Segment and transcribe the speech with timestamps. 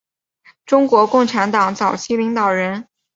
[0.65, 2.87] 中国共产党早期领导人。